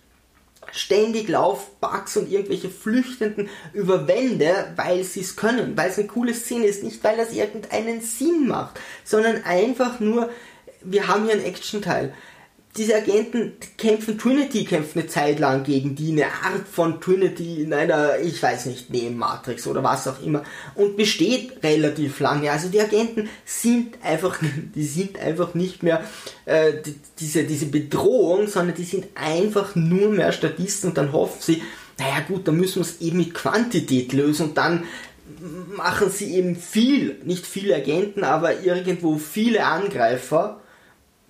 Ständig 0.74 1.28
Laufbugs 1.28 2.16
und 2.18 2.32
irgendwelche 2.32 2.70
Flüchtenden 2.70 3.50
über 3.74 4.08
Wände, 4.08 4.74
weil 4.76 5.04
sie 5.04 5.22
es 5.22 5.36
können, 5.36 5.76
weil 5.76 5.90
es 5.90 5.98
eine 5.98 6.08
coole 6.08 6.34
Szene 6.34 6.66
ist, 6.66 6.84
nicht 6.84 7.04
weil 7.04 7.18
das 7.18 7.34
irgendeinen 7.34 8.02
Sinn 8.02 8.48
macht, 8.48 8.80
sondern 9.04 9.44
einfach 9.44 10.00
nur, 10.00 10.30
wir 10.82 11.08
haben 11.08 11.26
hier 11.26 11.34
einen 11.34 11.46
Action-Teil 11.46 12.14
diese 12.78 12.96
Agenten 12.96 13.54
kämpfen, 13.78 14.18
Trinity 14.18 14.64
kämpft 14.64 14.96
eine 14.96 15.08
Zeit 15.08 15.40
lang 15.40 15.64
gegen 15.64 15.96
die, 15.96 16.12
eine 16.12 16.26
Art 16.26 16.68
von 16.72 17.02
Trinity 17.02 17.62
in 17.62 17.74
einer, 17.74 18.20
ich 18.20 18.42
weiß 18.42 18.68
nicht, 18.68 18.90
neben 18.90 19.18
Matrix 19.18 19.68
oder 19.68 19.84
was 19.84 20.08
auch 20.08 20.22
immer 20.22 20.44
und 20.76 20.96
besteht 20.96 21.62
relativ 21.64 22.20
lange. 22.22 22.50
Also 22.50 22.70
die 22.70 22.80
Agenten 22.80 23.30
sind 23.46 23.98
einfach, 24.04 24.40
die 24.76 24.86
sind 24.86 25.20
einfach 25.20 25.54
nicht 25.54 25.84
mehr 25.84 26.04
äh, 26.46 26.74
die, 26.86 26.96
diese, 27.20 27.44
diese 27.44 27.66
Bedrohung, 27.66 28.48
sondern 28.48 28.76
die 28.76 28.86
sind 28.86 29.08
einfach 29.16 29.76
nur 29.76 30.10
mehr 30.10 30.32
Statisten 30.32 30.90
und 30.90 30.98
dann 30.98 31.12
hoffen 31.12 31.42
sie, 31.42 31.62
naja 32.00 32.22
gut, 32.26 32.48
dann 32.48 32.56
müssen 32.56 32.78
wir 32.78 32.82
es 32.84 33.02
eben 33.02 33.18
mit 33.18 33.34
Quantität 33.34 34.14
lösen 34.14 34.50
und 34.50 34.58
dann 34.58 34.86
machen 35.76 36.10
sie 36.10 36.36
eben 36.36 36.56
viel, 36.56 37.18
nicht 37.24 37.46
viele 37.46 37.76
Agenten, 37.76 38.24
aber 38.24 38.62
irgendwo 38.62 39.18
viele 39.18 39.66
Angreifer, 39.66 40.62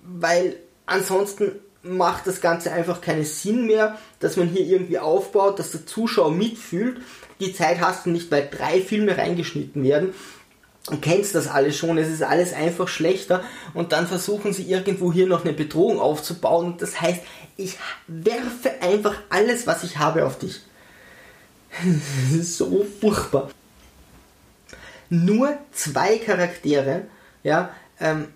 weil 0.02 0.56
ansonsten 0.86 1.52
macht 1.82 2.26
das 2.26 2.40
Ganze 2.40 2.72
einfach 2.72 3.00
keinen 3.00 3.24
Sinn 3.24 3.66
mehr, 3.66 3.98
dass 4.20 4.36
man 4.36 4.48
hier 4.48 4.64
irgendwie 4.64 4.98
aufbaut, 4.98 5.58
dass 5.58 5.72
der 5.72 5.86
Zuschauer 5.86 6.30
mitfühlt. 6.30 7.00
Die 7.40 7.52
Zeit 7.52 7.80
hast 7.80 8.06
du 8.06 8.10
nicht, 8.10 8.30
weil 8.30 8.48
drei 8.50 8.80
Filme 8.80 9.18
reingeschnitten 9.18 9.82
werden. 9.82 10.14
Du 10.86 10.98
kennst 10.98 11.34
das 11.34 11.46
alles 11.46 11.76
schon, 11.76 11.96
es 11.98 12.08
ist 12.08 12.22
alles 12.22 12.52
einfach 12.52 12.88
schlechter 12.88 13.44
und 13.72 13.92
dann 13.92 14.08
versuchen 14.08 14.52
sie 14.52 14.64
irgendwo 14.64 15.12
hier 15.12 15.28
noch 15.28 15.44
eine 15.44 15.52
Bedrohung 15.52 16.00
aufzubauen. 16.00 16.74
Das 16.78 17.00
heißt, 17.00 17.20
ich 17.56 17.78
werfe 18.08 18.80
einfach 18.80 19.14
alles, 19.28 19.66
was 19.66 19.84
ich 19.84 19.98
habe, 19.98 20.26
auf 20.26 20.38
dich. 20.38 20.60
So 22.42 22.84
furchtbar. 23.00 23.50
Nur 25.08 25.56
zwei 25.72 26.18
Charaktere 26.18 27.02
ja, 27.44 27.70
ähm, 28.00 28.28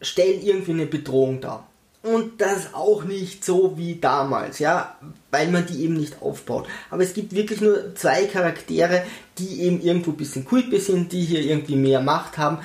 stellen 0.00 0.40
irgendwie 0.42 0.72
eine 0.72 0.86
Bedrohung 0.86 1.40
dar 1.40 1.68
und 2.02 2.40
das 2.40 2.74
auch 2.74 3.04
nicht 3.04 3.44
so 3.44 3.78
wie 3.78 3.96
damals, 3.96 4.58
ja, 4.58 4.96
weil 5.30 5.48
man 5.48 5.66
die 5.66 5.84
eben 5.84 5.94
nicht 5.94 6.20
aufbaut. 6.20 6.66
Aber 6.90 7.02
es 7.02 7.14
gibt 7.14 7.34
wirklich 7.34 7.60
nur 7.60 7.94
zwei 7.94 8.24
Charaktere, 8.24 9.04
die 9.38 9.62
eben 9.62 9.80
irgendwo 9.80 10.10
ein 10.10 10.16
bisschen 10.16 10.44
creepy 10.44 10.80
sind, 10.80 11.12
die 11.12 11.24
hier 11.24 11.40
irgendwie 11.40 11.76
mehr 11.76 12.00
Macht 12.00 12.38
haben. 12.38 12.58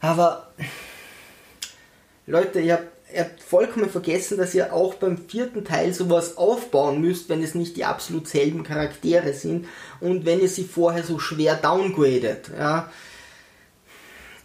Aber 0.00 0.52
Leute, 2.26 2.60
ihr 2.60 2.74
habt, 2.74 2.88
ihr 3.14 3.20
habt 3.20 3.42
vollkommen 3.42 3.88
vergessen, 3.88 4.36
dass 4.36 4.54
ihr 4.54 4.74
auch 4.74 4.94
beim 4.94 5.16
vierten 5.16 5.64
Teil 5.64 5.94
sowas 5.94 6.36
aufbauen 6.36 7.00
müsst, 7.00 7.30
wenn 7.30 7.42
es 7.42 7.54
nicht 7.54 7.76
die 7.76 7.86
absolut 7.86 8.28
selben 8.28 8.62
Charaktere 8.62 9.32
sind 9.32 9.66
und 10.00 10.26
wenn 10.26 10.40
ihr 10.40 10.48
sie 10.48 10.64
vorher 10.64 11.02
so 11.02 11.18
schwer 11.18 11.56
downgradet, 11.56 12.50
ja. 12.56 12.90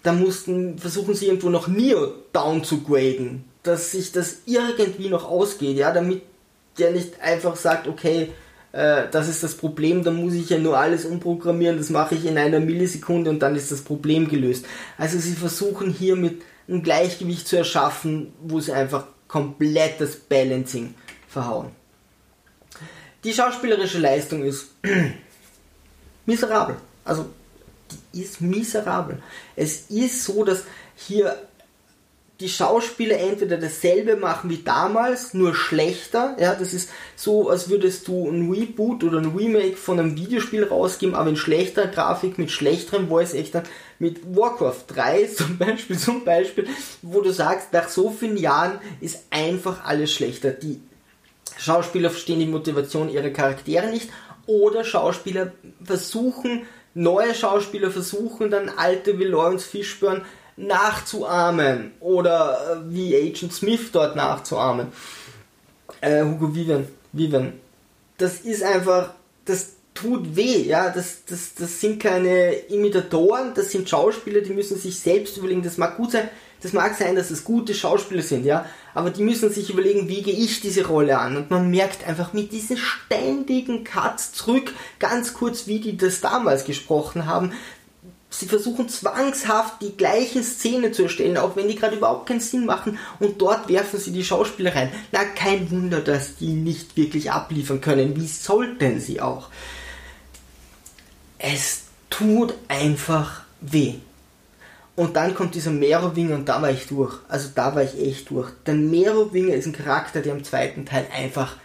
Da 0.03 0.13
mussten, 0.13 0.77
versuchen 0.77 1.15
sie 1.15 1.25
irgendwo 1.25 1.49
noch 1.49 1.67
Neo 1.67 2.13
down 2.31 2.63
zu 2.63 2.81
graden 2.81 3.43
dass 3.67 3.91
sich 3.91 4.11
das 4.11 4.37
irgendwie 4.45 5.09
noch 5.09 5.29
ausgeht, 5.29 5.77
ja, 5.77 5.91
damit 5.91 6.21
der 6.77 6.91
nicht 6.91 7.21
einfach 7.21 7.55
sagt, 7.55 7.87
okay, 7.87 8.31
äh, 8.71 9.03
das 9.11 9.27
ist 9.27 9.43
das 9.43 9.55
Problem, 9.55 10.03
dann 10.03 10.15
muss 10.15 10.33
ich 10.33 10.49
ja 10.49 10.57
nur 10.57 10.77
alles 10.77 11.05
umprogrammieren, 11.05 11.77
das 11.77 11.89
mache 11.89 12.15
ich 12.15 12.25
in 12.25 12.37
einer 12.37 12.59
Millisekunde 12.59 13.29
und 13.29 13.39
dann 13.39 13.55
ist 13.55 13.71
das 13.71 13.81
Problem 13.81 14.29
gelöst. 14.29 14.65
Also 14.97 15.17
sie 15.19 15.33
versuchen 15.33 15.91
hier 15.91 16.15
mit 16.15 16.41
ein 16.69 16.83
Gleichgewicht 16.83 17.47
zu 17.47 17.57
erschaffen, 17.57 18.33
wo 18.41 18.59
sie 18.59 18.73
einfach 18.73 19.05
komplett 19.27 19.99
das 19.99 20.15
Balancing 20.15 20.93
verhauen. 21.27 21.71
Die 23.23 23.33
schauspielerische 23.33 23.99
Leistung 23.99 24.43
ist 24.43 24.67
miserabel. 26.25 26.77
Also 27.03 27.25
die 28.13 28.21
ist 28.21 28.41
miserabel. 28.41 29.21
Es 29.55 29.89
ist 29.89 30.23
so, 30.23 30.43
dass 30.43 30.63
hier 30.95 31.35
die 32.39 32.49
Schauspieler 32.49 33.17
entweder 33.19 33.57
dasselbe 33.57 34.15
machen 34.15 34.49
wie 34.51 34.61
damals, 34.63 35.33
nur 35.33 35.55
schlechter. 35.55 36.35
Ja, 36.39 36.53
das 36.53 36.73
ist 36.73 36.89
so, 37.15 37.49
als 37.49 37.69
würdest 37.69 38.07
du 38.07 38.29
ein 38.29 38.51
Reboot 38.51 39.03
oder 39.03 39.17
ein 39.17 39.35
Remake 39.35 39.75
von 39.75 39.99
einem 39.99 40.15
Videospiel 40.15 40.63
rausgeben, 40.63 41.15
aber 41.15 41.29
in 41.29 41.35
schlechter 41.35 41.87
Grafik, 41.87 42.37
mit 42.37 42.51
schlechterem 42.51 43.07
Voice 43.07 43.33
Actor, 43.33 43.63
mit 43.97 44.35
Warcraft 44.35 44.83
3 44.87 45.25
zum 45.35 45.57
Beispiel, 45.57 45.97
zum 45.97 46.25
Beispiel, 46.25 46.67
wo 47.01 47.21
du 47.21 47.31
sagst, 47.31 47.73
nach 47.73 47.89
so 47.89 48.11
vielen 48.11 48.37
Jahren 48.37 48.79
ist 49.01 49.25
einfach 49.31 49.83
alles 49.83 50.11
schlechter. 50.11 50.51
Die 50.51 50.79
Schauspieler 51.57 52.11
verstehen 52.11 52.39
die 52.39 52.45
Motivation 52.45 53.09
ihrer 53.09 53.31
Charaktere 53.31 53.87
nicht 53.87 54.09
oder 54.45 54.83
Schauspieler 54.83 55.53
versuchen, 55.83 56.67
neue 56.93 57.33
Schauspieler 57.33 57.89
versuchen 57.89 58.51
dann 58.51 58.69
alte 58.69 59.17
wie 59.17 59.23
Lawrence 59.23 59.67
Fishburne 59.67 60.23
nachzuahmen 60.57 61.91
oder 61.99 62.81
äh, 62.87 62.93
wie 62.93 63.15
Agent 63.15 63.53
Smith 63.53 63.91
dort 63.91 64.15
nachzuahmen. 64.15 64.87
Äh, 66.01 66.23
Hugo 66.23 66.53
Vivian, 66.53 66.87
Vivian. 67.13 67.53
Das 68.17 68.39
ist 68.39 68.63
einfach, 68.63 69.11
das 69.45 69.77
tut 69.93 70.35
weh, 70.35 70.63
ja, 70.63 70.89
das, 70.89 71.25
das, 71.25 71.55
das 71.55 71.79
sind 71.81 72.01
keine 72.01 72.51
Imitatoren, 72.69 73.53
das 73.55 73.71
sind 73.71 73.89
Schauspieler, 73.89 74.41
die 74.41 74.53
müssen 74.53 74.77
sich 74.77 74.99
selbst 74.99 75.37
überlegen, 75.37 75.63
das 75.63 75.77
mag 75.77 75.97
gut 75.97 76.11
sein, 76.11 76.29
das 76.61 76.73
mag 76.73 76.95
sein, 76.95 77.15
dass 77.15 77.31
es 77.31 77.43
gute 77.43 77.73
Schauspieler 77.73 78.21
sind, 78.21 78.45
ja, 78.45 78.65
aber 78.93 79.09
die 79.09 79.23
müssen 79.23 79.51
sich 79.51 79.71
überlegen, 79.71 80.07
wie 80.07 80.21
gehe 80.21 80.35
ich 80.35 80.61
diese 80.61 80.85
Rolle 80.85 81.17
an 81.17 81.37
und 81.37 81.49
man 81.49 81.71
merkt 81.71 82.07
einfach 82.07 82.33
mit 82.33 82.51
diesen 82.51 82.77
ständigen 82.77 83.83
Cuts 83.83 84.33
zurück, 84.33 84.73
ganz 84.99 85.33
kurz, 85.33 85.65
wie 85.65 85.79
die 85.79 85.97
das 85.97 86.21
damals 86.21 86.65
gesprochen 86.65 87.25
haben, 87.25 87.53
sie 88.37 88.47
versuchen 88.47 88.87
zwangshaft 88.89 89.81
die 89.81 89.97
gleichen 89.97 90.43
Szenen 90.43 90.93
zu 90.93 91.03
erstellen, 91.03 91.37
auch 91.37 91.55
wenn 91.55 91.67
die 91.67 91.75
gerade 91.75 91.95
überhaupt 91.95 92.27
keinen 92.27 92.39
Sinn 92.39 92.65
machen 92.65 92.99
und 93.19 93.41
dort 93.41 93.67
werfen 93.67 93.99
sie 93.99 94.11
die 94.11 94.23
Schauspieler 94.23 94.75
rein. 94.75 94.91
Na, 95.11 95.23
kein 95.23 95.69
Wunder, 95.71 96.01
dass 96.01 96.35
die 96.35 96.53
nicht 96.53 96.95
wirklich 96.95 97.31
abliefern 97.31 97.81
können. 97.81 98.15
Wie 98.15 98.27
sollten 98.27 98.99
sie 98.99 99.21
auch? 99.21 99.49
Es 101.39 101.83
tut 102.09 102.53
einfach 102.67 103.41
weh. 103.61 103.95
Und 104.95 105.15
dann 105.15 105.35
kommt 105.35 105.53
dieser 105.53 105.71
Merowinger 105.71 106.35
und 106.35 106.49
da 106.49 106.61
war 106.61 106.71
ich 106.71 106.87
durch. 106.87 107.15
Also 107.27 107.49
da 107.53 107.75
war 107.75 107.83
ich 107.83 107.99
echt 107.99 108.31
durch. 108.31 108.49
Der 108.65 108.73
Merowinger 108.73 109.53
ist 109.53 109.67
ein 109.67 109.73
Charakter, 109.73 110.21
der 110.21 110.33
im 110.33 110.43
zweiten 110.43 110.85
Teil 110.85 111.05
einfach 111.15 111.55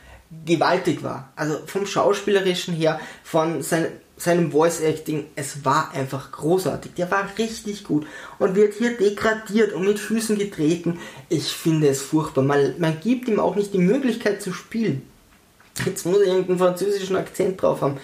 gewaltig 0.45 1.03
war. 1.03 1.33
Also 1.37 1.59
vom 1.67 1.87
Schauspielerischen 1.87 2.75
her, 2.75 3.01
von 3.23 3.63
seinem 3.63 3.93
seinem 4.23 4.53
Voice 4.53 4.81
Acting, 4.81 5.27
es 5.35 5.65
war 5.65 5.91
einfach 5.93 6.31
großartig. 6.31 6.95
Der 6.95 7.11
war 7.11 7.29
richtig 7.39 7.85
gut 7.85 8.07
und 8.39 8.55
wird 8.55 8.75
hier 8.75 8.97
degradiert 8.97 9.73
und 9.73 9.85
mit 9.85 9.99
Füßen 9.99 10.39
getreten. 10.39 11.01
Ich 11.29 11.49
finde 11.53 11.89
es 11.89 12.03
furchtbar. 12.03 12.43
Man, 12.43 12.75
man 12.79 13.01
gibt 13.01 13.29
ihm 13.29 13.41
auch 13.41 13.57
nicht 13.57 13.75
die 13.75 13.79
Möglichkeit 13.79 14.41
zu 14.41 14.53
spielen. 14.53 15.03
Jetzt 15.85 16.07
muss 16.07 16.19
er 16.19 16.27
irgendeinen 16.27 16.59
französischen 16.59 17.17
Akzent 17.17 17.61
drauf 17.61 17.81
haben. 17.81 17.99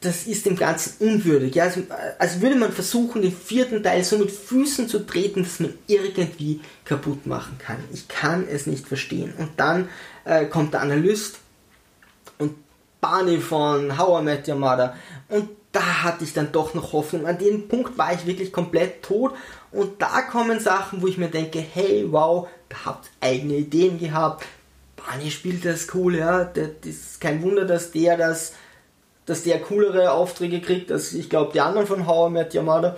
Das 0.00 0.26
ist 0.26 0.44
dem 0.44 0.56
Ganzen 0.56 0.96
unwürdig. 0.98 1.54
Ja, 1.54 1.64
also, 1.64 1.82
als 2.18 2.40
würde 2.40 2.56
man 2.56 2.72
versuchen, 2.72 3.22
den 3.22 3.32
vierten 3.32 3.82
Teil 3.82 4.04
so 4.04 4.18
mit 4.18 4.30
Füßen 4.30 4.88
zu 4.88 5.06
treten, 5.06 5.44
dass 5.44 5.60
man 5.60 5.74
irgendwie 5.86 6.60
kaputt 6.84 7.26
machen 7.26 7.56
kann. 7.58 7.78
Ich 7.92 8.08
kann 8.08 8.46
es 8.48 8.66
nicht 8.66 8.86
verstehen. 8.86 9.32
Und 9.38 9.50
dann 9.56 9.88
äh, 10.24 10.44
kommt 10.46 10.74
der 10.74 10.82
Analyst 10.82 11.36
Barney 13.04 13.38
von 13.38 13.98
How 13.98 14.22
I 14.22 14.24
Met 14.24 14.48
Your 14.48 14.54
Mother. 14.54 14.96
Und 15.28 15.50
da 15.72 16.04
hatte 16.04 16.24
ich 16.24 16.32
dann 16.32 16.52
doch 16.52 16.72
noch 16.72 16.94
Hoffnung. 16.94 17.26
An 17.26 17.36
dem 17.36 17.68
Punkt 17.68 17.98
war 17.98 18.14
ich 18.14 18.24
wirklich 18.24 18.50
komplett 18.50 19.02
tot. 19.02 19.34
Und 19.72 20.00
da 20.00 20.22
kommen 20.22 20.58
Sachen, 20.58 21.02
wo 21.02 21.06
ich 21.06 21.18
mir 21.18 21.28
denke, 21.28 21.58
hey, 21.58 22.06
wow, 22.10 22.48
da 22.70 22.76
habt 22.86 23.10
eigene 23.20 23.56
Ideen 23.56 23.98
gehabt. 23.98 24.46
Barney 24.96 25.30
spielt 25.30 25.66
das 25.66 25.88
cool, 25.94 26.16
ja. 26.16 26.44
Das 26.44 26.70
ist 26.84 27.20
kein 27.20 27.42
Wunder, 27.42 27.66
dass 27.66 27.90
der 27.90 28.16
das 28.16 28.52
dass 29.26 29.42
der 29.42 29.58
coolere 29.60 30.10
Aufträge 30.10 30.60
kriegt 30.60 30.92
als 30.92 31.14
ich 31.14 31.30
glaube 31.30 31.52
die 31.54 31.60
anderen 31.60 31.86
von 31.86 32.06
How 32.06 32.30
I 32.30 32.32
Met 32.32 32.54
Yamada. 32.54 32.96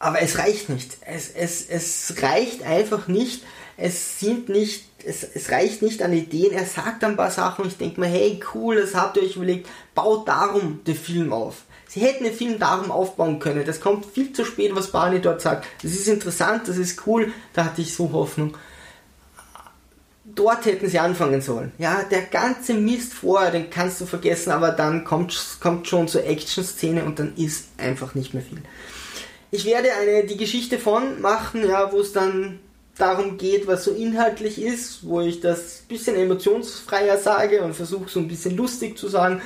Aber 0.00 0.20
es 0.20 0.38
reicht 0.38 0.68
nicht. 0.68 0.96
Es, 1.06 1.30
es, 1.30 1.68
es 1.68 2.22
reicht 2.22 2.64
einfach 2.64 3.06
nicht. 3.06 3.44
Es 3.76 4.20
sind 4.20 4.48
nicht, 4.48 4.84
es, 5.04 5.22
es 5.22 5.50
reicht 5.50 5.82
nicht 5.82 6.02
an 6.02 6.12
Ideen. 6.12 6.52
Er 6.52 6.66
sagt 6.66 7.04
ein 7.04 7.16
paar 7.16 7.30
Sachen 7.30 7.64
und 7.64 7.72
ich 7.72 7.78
denke 7.78 8.00
mir, 8.00 8.06
hey 8.06 8.40
cool, 8.54 8.76
das 8.76 8.94
habt 8.94 9.16
ihr 9.16 9.22
euch 9.22 9.36
überlegt. 9.36 9.68
Baut 9.94 10.28
darum 10.28 10.80
den 10.86 10.96
Film 10.96 11.32
auf. 11.32 11.62
Sie 11.88 12.00
hätten 12.00 12.24
den 12.24 12.34
Film 12.34 12.58
darum 12.58 12.90
aufbauen 12.90 13.38
können. 13.38 13.64
Das 13.66 13.80
kommt 13.80 14.06
viel 14.06 14.32
zu 14.32 14.44
spät, 14.44 14.74
was 14.74 14.92
Barney 14.92 15.20
dort 15.20 15.42
sagt. 15.42 15.66
Das 15.82 15.92
ist 15.92 16.08
interessant, 16.08 16.68
das 16.68 16.78
ist 16.78 17.06
cool. 17.06 17.32
Da 17.52 17.66
hatte 17.66 17.82
ich 17.82 17.94
so 17.94 18.12
Hoffnung 18.12 18.56
dort 20.24 20.66
hätten 20.66 20.88
sie 20.88 20.98
anfangen 20.98 21.40
sollen. 21.40 21.72
Ja, 21.78 22.02
der 22.04 22.22
ganze 22.22 22.74
Mist 22.74 23.12
vorher, 23.12 23.50
den 23.50 23.70
kannst 23.70 24.00
du 24.00 24.06
vergessen, 24.06 24.50
aber 24.50 24.70
dann 24.70 25.04
kommt, 25.04 25.58
kommt 25.60 25.88
schon 25.88 26.08
zur 26.08 26.24
Action-Szene 26.24 27.04
und 27.04 27.18
dann 27.18 27.34
ist 27.36 27.68
einfach 27.78 28.14
nicht 28.14 28.34
mehr 28.34 28.42
viel. 28.42 28.62
Ich 29.50 29.64
werde 29.64 29.88
eine, 29.92 30.24
die 30.24 30.36
Geschichte 30.36 30.78
von 30.78 31.20
machen, 31.20 31.68
ja, 31.68 31.92
wo 31.92 32.00
es 32.00 32.12
dann 32.12 32.60
darum 33.02 33.36
geht, 33.36 33.66
was 33.66 33.84
so 33.84 33.90
inhaltlich 33.90 34.62
ist, 34.62 35.04
wo 35.04 35.20
ich 35.20 35.40
das 35.40 35.82
bisschen 35.88 36.14
emotionsfreier 36.14 37.18
sage 37.18 37.62
und 37.62 37.74
versuche 37.74 38.08
so 38.08 38.20
ein 38.20 38.28
bisschen 38.28 38.56
lustig 38.56 38.96
zu 38.96 39.08
sagen, 39.08 39.42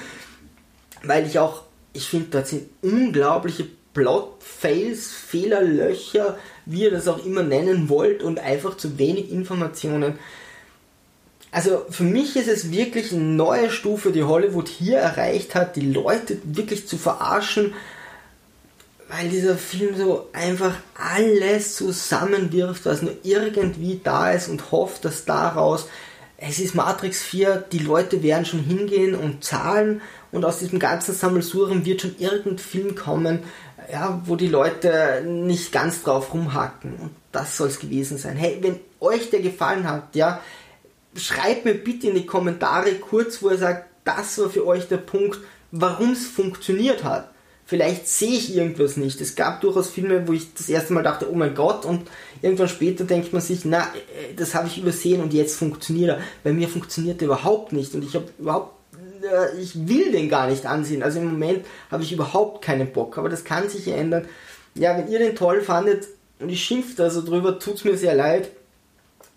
weil 1.02 1.26
ich 1.26 1.38
auch, 1.38 1.62
ich 1.94 2.06
finde, 2.06 2.26
dort 2.30 2.48
sind 2.48 2.68
unglaubliche 2.82 3.66
Plot-Fails, 3.94 5.10
Fehlerlöcher, 5.10 6.38
wie 6.66 6.82
ihr 6.82 6.90
das 6.90 7.08
auch 7.08 7.24
immer 7.24 7.42
nennen 7.42 7.88
wollt 7.88 8.22
und 8.22 8.38
einfach 8.38 8.76
zu 8.76 8.98
wenig 8.98 9.32
Informationen. 9.32 10.18
Also 11.50 11.86
für 11.88 12.04
mich 12.04 12.36
ist 12.36 12.48
es 12.48 12.70
wirklich 12.70 13.12
eine 13.12 13.22
neue 13.22 13.70
Stufe, 13.70 14.12
die 14.12 14.24
Hollywood 14.24 14.68
hier 14.68 14.98
erreicht 14.98 15.54
hat, 15.54 15.76
die 15.76 15.90
Leute 15.92 16.36
wirklich 16.44 16.86
zu 16.86 16.98
verarschen, 16.98 17.72
weil 19.08 19.28
dieser 19.28 19.56
Film 19.56 19.96
so 19.96 20.28
einfach 20.32 20.74
alles 20.94 21.76
zusammenwirft, 21.76 22.86
was 22.86 23.02
nur 23.02 23.14
irgendwie 23.22 24.00
da 24.02 24.32
ist 24.32 24.48
und 24.48 24.72
hofft, 24.72 25.04
dass 25.04 25.24
daraus, 25.24 25.88
es 26.38 26.58
ist 26.58 26.74
Matrix 26.74 27.22
4, 27.22 27.64
die 27.72 27.78
Leute 27.78 28.22
werden 28.22 28.44
schon 28.44 28.60
hingehen 28.60 29.14
und 29.14 29.44
zahlen 29.44 30.02
und 30.32 30.44
aus 30.44 30.58
diesem 30.58 30.78
ganzen 30.78 31.14
Sammelsurium 31.14 31.84
wird 31.84 32.02
schon 32.02 32.16
irgendein 32.18 32.58
Film 32.58 32.94
kommen, 32.94 33.44
ja, 33.90 34.20
wo 34.24 34.34
die 34.34 34.48
Leute 34.48 35.22
nicht 35.24 35.70
ganz 35.70 36.02
drauf 36.02 36.34
rumhacken 36.34 36.96
und 36.96 37.10
das 37.32 37.56
soll 37.56 37.68
es 37.68 37.78
gewesen 37.78 38.18
sein. 38.18 38.36
Hey, 38.36 38.58
wenn 38.60 38.80
euch 38.98 39.30
der 39.30 39.40
gefallen 39.40 39.88
hat, 39.88 40.16
ja, 40.16 40.40
schreibt 41.14 41.64
mir 41.64 41.74
bitte 41.74 42.08
in 42.08 42.14
die 42.14 42.26
Kommentare 42.26 42.92
kurz, 42.94 43.42
wo 43.42 43.48
er 43.48 43.58
sagt, 43.58 43.86
das 44.04 44.38
war 44.38 44.50
für 44.50 44.66
euch 44.66 44.88
der 44.88 44.98
Punkt, 44.98 45.38
warum 45.70 46.12
es 46.12 46.26
funktioniert 46.26 47.04
hat. 47.04 47.30
Vielleicht 47.68 48.06
sehe 48.06 48.30
ich 48.30 48.54
irgendwas 48.54 48.96
nicht. 48.96 49.20
Es 49.20 49.34
gab 49.34 49.60
durchaus 49.60 49.90
Filme, 49.90 50.28
wo 50.28 50.32
ich 50.32 50.54
das 50.54 50.68
erste 50.68 50.92
Mal 50.92 51.02
dachte, 51.02 51.28
oh 51.28 51.34
mein 51.34 51.56
Gott, 51.56 51.84
und 51.84 52.08
irgendwann 52.40 52.68
später 52.68 53.02
denkt 53.02 53.32
man 53.32 53.42
sich, 53.42 53.64
na, 53.64 53.80
äh, 53.82 54.34
das 54.36 54.54
habe 54.54 54.68
ich 54.68 54.78
übersehen 54.78 55.20
und 55.20 55.34
jetzt 55.34 55.56
funktioniert 55.56 56.10
er. 56.10 56.20
Bei 56.44 56.52
mir 56.52 56.68
funktioniert 56.68 57.20
er 57.20 57.26
überhaupt 57.26 57.72
nicht 57.72 57.92
und 57.96 58.04
ich 58.04 58.14
habe 58.14 58.26
überhaupt, 58.38 58.72
äh, 59.22 59.60
ich 59.60 59.88
will 59.88 60.12
den 60.12 60.28
gar 60.28 60.48
nicht 60.48 60.64
ansehen. 60.64 61.02
Also 61.02 61.18
im 61.18 61.26
Moment 61.26 61.66
habe 61.90 62.04
ich 62.04 62.12
überhaupt 62.12 62.64
keinen 62.64 62.92
Bock, 62.92 63.18
aber 63.18 63.28
das 63.28 63.42
kann 63.42 63.68
sich 63.68 63.88
ändern. 63.88 64.28
Ja, 64.76 64.96
wenn 64.96 65.08
ihr 65.08 65.18
den 65.18 65.34
toll 65.34 65.60
fandet 65.60 66.06
und 66.38 66.50
ich 66.50 66.62
schimpft 66.62 67.00
also 67.00 67.20
drüber, 67.20 67.58
tut 67.58 67.74
es 67.74 67.84
mir 67.84 67.96
sehr 67.96 68.14
leid. 68.14 68.48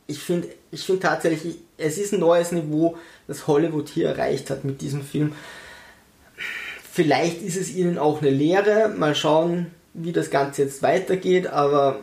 Ich 0.06 0.20
finde, 0.20 0.50
ich 0.70 0.84
finde 0.84 1.02
tatsächlich, 1.02 1.56
es 1.80 1.98
ist 1.98 2.14
ein 2.14 2.20
neues 2.20 2.52
Niveau, 2.52 2.96
das 3.28 3.48
Hollywood 3.48 3.90
hier 3.90 4.10
erreicht 4.10 4.52
hat 4.52 4.66
mit 4.66 4.82
diesem 4.82 5.02
Film. 5.02 5.34
Vielleicht 6.91 7.41
ist 7.41 7.58
es 7.58 7.74
ihnen 7.74 7.98
auch 7.98 8.22
eine 8.22 8.31
Lehre. 8.31 8.89
Mal 8.89 9.15
schauen, 9.15 9.67
wie 9.93 10.12
das 10.12 10.29
Ganze 10.29 10.63
jetzt 10.63 10.81
weitergeht. 10.81 11.48
Aber 11.48 12.00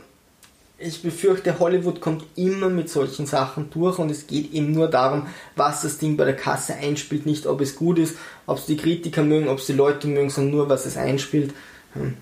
ich 0.79 1.03
befürchte, 1.03 1.59
Hollywood 1.59 2.01
kommt 2.01 2.25
immer 2.37 2.69
mit 2.69 2.89
solchen 2.91 3.27
Sachen 3.27 3.71
durch 3.71 3.99
und 3.99 4.11
es 4.11 4.27
geht 4.27 4.53
eben 4.53 4.73
nur 4.73 4.89
darum, 4.89 5.27
was 5.55 5.83
das 5.83 5.99
Ding 5.99 6.17
bei 6.17 6.25
der 6.25 6.37
Kasse 6.37 6.75
einspielt, 6.75 7.27
nicht 7.27 7.47
ob 7.47 7.61
es 7.61 7.77
gut 7.77 7.99
ist, 7.99 8.17
ob 8.47 8.59
es 8.59 8.67
die 8.67 8.77
Kritiker 8.77 9.23
mögen, 9.23 9.49
ob 9.49 9.59
es 9.59 9.67
die 9.67 9.73
Leute 9.73 10.07
mögen, 10.07 10.31
sondern 10.31 10.55
nur, 10.55 10.69
was 10.69 10.87
es 10.87 10.97
einspielt. 10.97 11.55
Hm, 11.95 12.17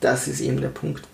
das 0.00 0.26
ist 0.26 0.40
eben 0.40 0.60
der 0.60 0.68
Punkt. 0.68 1.06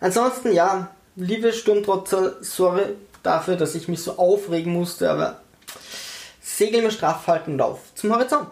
Ansonsten, 0.00 0.52
ja, 0.52 0.90
liebe 1.14 1.52
Sturmtrotzer, 1.52 2.36
sorry, 2.42 2.82
dafür, 3.22 3.56
dass 3.56 3.74
ich 3.74 3.88
mich 3.88 4.00
so 4.00 4.18
aufregen 4.18 4.72
musste, 4.72 5.10
aber 5.10 5.40
Segel 6.42 6.82
mir 6.82 6.90
straff 6.90 7.26
halten 7.26 7.60
auf 7.60 7.80
zum 7.94 8.12
Horizont. 8.14 8.48